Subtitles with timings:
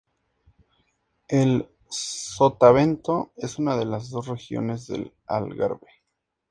[1.27, 5.91] El Sotavento es una de las dos regiones del Algarve.